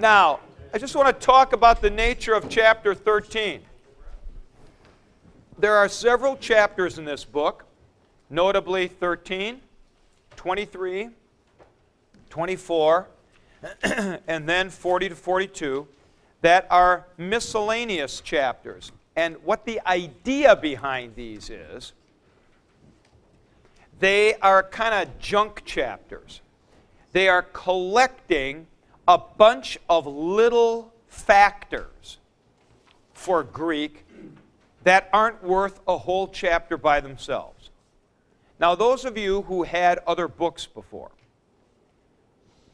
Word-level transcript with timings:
Now, 0.00 0.40
I 0.72 0.78
just 0.78 0.96
want 0.96 1.08
to 1.08 1.26
talk 1.26 1.52
about 1.52 1.82
the 1.82 1.90
nature 1.90 2.32
of 2.32 2.48
chapter 2.48 2.94
13. 2.94 3.60
There 5.58 5.76
are 5.76 5.90
several 5.90 6.38
chapters 6.38 6.96
in 6.96 7.04
this 7.04 7.22
book, 7.22 7.66
notably 8.30 8.88
13, 8.88 9.60
23, 10.36 11.10
24, 12.30 13.08
and 14.26 14.48
then 14.48 14.70
40 14.70 15.10
to 15.10 15.14
42, 15.14 15.86
that 16.40 16.66
are 16.70 17.04
miscellaneous 17.18 18.22
chapters. 18.22 18.92
And 19.16 19.36
what 19.44 19.66
the 19.66 19.82
idea 19.86 20.56
behind 20.56 21.14
these 21.14 21.50
is, 21.50 21.92
they 23.98 24.32
are 24.36 24.62
kind 24.62 24.94
of 24.94 25.18
junk 25.18 25.66
chapters. 25.66 26.40
They 27.12 27.28
are 27.28 27.42
collecting 27.42 28.66
a 29.10 29.18
bunch 29.18 29.76
of 29.88 30.06
little 30.06 30.94
factors 31.08 32.18
for 33.12 33.42
Greek 33.42 34.06
that 34.84 35.08
aren't 35.12 35.42
worth 35.42 35.80
a 35.88 35.98
whole 35.98 36.28
chapter 36.28 36.76
by 36.76 37.00
themselves. 37.00 37.70
Now, 38.60 38.76
those 38.76 39.04
of 39.04 39.18
you 39.18 39.42
who 39.42 39.64
had 39.64 39.98
other 40.06 40.28
books 40.28 40.64
before 40.64 41.10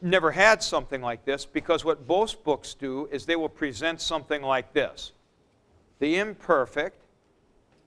never 0.02 0.30
had 0.30 0.62
something 0.62 1.00
like 1.00 1.24
this 1.24 1.46
because 1.46 1.86
what 1.86 2.06
most 2.06 2.44
books 2.44 2.74
do 2.74 3.08
is 3.10 3.24
they 3.24 3.36
will 3.36 3.48
present 3.48 4.02
something 4.02 4.42
like 4.42 4.74
this 4.74 5.12
the 6.00 6.18
imperfect, 6.18 7.00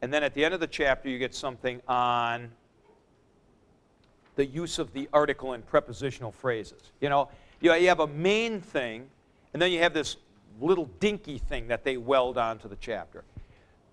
and 0.02 0.12
then 0.12 0.24
at 0.24 0.34
the 0.34 0.44
end 0.44 0.56
of 0.56 0.60
the 0.60 0.66
chapter, 0.66 1.08
you 1.08 1.20
get 1.20 1.36
something 1.36 1.80
on 1.88 2.50
the 4.36 4.46
use 4.48 4.80
of 4.80 4.92
the 4.94 5.08
article 5.14 5.54
in 5.54 5.62
prepositional 5.62 6.32
phrases. 6.32 6.82
You 7.62 7.70
know, 7.70 7.76
you 7.76 7.90
have 7.90 8.00
a 8.00 8.08
main 8.08 8.62
thing, 8.62 9.10
and 9.54 9.62
then 9.62 9.72
you 9.72 9.80
have 9.80 9.94
this 9.94 10.18
little 10.62 10.86
dinky 11.00 11.38
thing 11.38 11.68
that 11.68 11.84
they 11.84 11.98
weld 11.98 12.38
onto 12.38 12.68
the 12.68 12.78
chapter. 12.78 13.24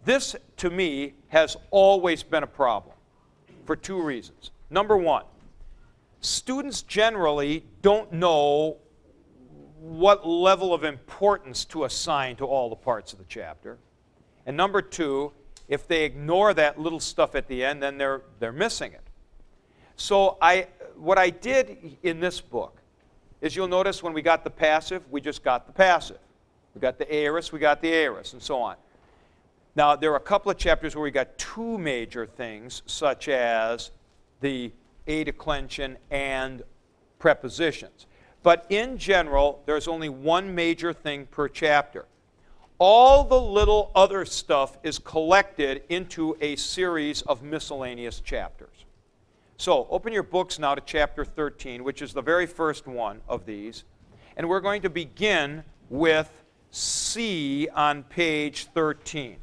This, 0.05 0.36
to 0.59 0.70
me, 0.70 1.14
has 1.28 1.56
always 1.70 2.22
been 2.22 2.42
a 2.42 2.48
problem 2.48 2.94
for 3.64 3.75
two 3.75 4.00
reasons. 4.00 4.53
Number 4.70 4.97
one, 4.97 5.25
students 6.20 6.83
generally 6.83 7.64
don't 7.83 8.12
know 8.12 8.77
what 9.81 10.27
level 10.27 10.72
of 10.72 10.84
importance 10.84 11.64
to 11.67 11.84
assign 11.84 12.37
to 12.37 12.44
all 12.44 12.69
the 12.69 12.77
parts 12.77 13.12
of 13.12 13.19
the 13.19 13.25
chapter. 13.28 13.78
And 14.47 14.56
number 14.56 14.81
two, 14.81 15.33
if 15.69 15.89
they 15.89 16.05
ignore 16.05 16.55
that 16.55 16.78
little 16.78 17.00
stuff 17.00 17.34
at 17.34 17.48
the 17.48 17.64
end, 17.64 17.83
then 17.83 17.98
they're, 17.98 18.22
they're 18.39 18.53
missing 18.53 18.92
it. 18.92 19.03
So 19.97 20.39
I, 20.41 20.69
what 20.97 21.19
I 21.19 21.31
did 21.31 21.97
in 22.03 22.20
this 22.20 22.41
book 22.41 22.81
is 23.41 23.55
you'll 23.55 23.69
notice 23.69 24.03
when 24.03 24.12
we 24.12 24.23
got 24.23 24.45
the 24.45 24.51
passive, 24.51 25.03
we 25.11 25.20
just 25.20 25.42
got 25.42 25.67
the 25.67 25.73
passive. 25.73 26.19
We 26.75 26.81
got 26.81 26.98
the 26.98 27.12
aorist, 27.12 27.53
we 27.53 27.59
got 27.59 27.81
the 27.81 27.93
aorist, 27.93 28.33
and 28.33 28.43
so 28.43 28.61
on. 28.61 28.77
Now, 29.75 29.95
there 29.97 30.12
are 30.12 30.17
a 30.17 30.20
couple 30.20 30.51
of 30.51 30.56
chapters 30.56 30.95
where 30.95 31.03
we 31.03 31.11
got 31.11 31.37
two 31.39 31.78
major 31.78 32.27
things, 32.27 32.83
such 32.87 33.28
as 33.28 33.91
the 34.41 34.73
a 35.06 35.25
declension 35.25 35.97
and 36.11 36.62
prepositions. 37.19 38.06
But 38.43 38.67
in 38.69 38.98
general, 38.98 39.62
there's 39.67 39.89
only 39.89 40.09
one 40.09 40.55
major 40.55 40.93
thing 40.93 41.27
per 41.27 41.48
chapter. 41.48 42.06
All 42.78 43.25
the 43.25 43.41
little 43.41 43.91
other 43.95 44.25
stuff 44.25 44.77
is 44.83 44.98
collected 44.98 45.83
into 45.89 46.37
a 46.41 46.56
series 46.56 47.23
of 47.23 47.43
miscellaneous 47.43 48.21
chapters. 48.21 48.86
So, 49.59 49.87
open 49.91 50.12
your 50.12 50.23
books 50.23 50.59
now 50.59 50.75
to 50.75 50.83
chapter 50.85 51.25
13, 51.25 51.83
which 51.83 52.03
is 52.03 52.12
the 52.12 52.21
very 52.21 52.47
first 52.47 52.87
one 52.87 53.23
of 53.27 53.47
these. 53.47 53.85
And 54.37 54.49
we're 54.49 54.61
going 54.61 54.83
to 54.83 54.91
begin 54.91 55.65
with 55.89 56.31
C 56.71 57.69
on 57.75 58.03
page 58.03 58.67
13. 58.75 59.37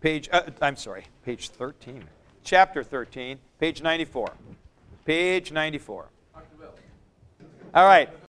Page, 0.00 0.28
uh, 0.32 0.42
I'm 0.60 0.76
sorry, 0.76 1.04
page 1.24 1.50
13. 1.50 2.02
Chapter 2.42 2.82
13, 2.82 3.38
page 3.60 3.82
94. 3.82 4.32
Page 5.04 5.52
94. 5.52 6.08
All 7.72 7.84
right. 7.84 8.10